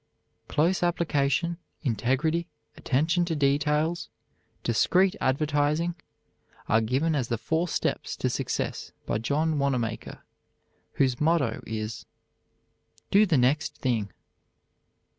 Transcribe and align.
"Close 0.47 0.81
application, 0.81 1.57
integrity, 1.83 2.47
attention 2.75 3.23
to 3.25 3.35
details, 3.35 4.09
discreet 4.63 5.15
advertising," 5.21 5.93
are 6.67 6.81
given 6.81 7.13
as 7.13 7.27
the 7.27 7.37
four 7.37 7.67
steps 7.67 8.15
to 8.15 8.27
success 8.27 8.93
by 9.05 9.19
John 9.19 9.59
Wanamaker, 9.59 10.23
whose 10.93 11.21
motto 11.21 11.61
is, 11.67 12.07
"Do 13.11 13.27
the 13.27 13.37
next 13.37 13.75
thing." 13.77 14.11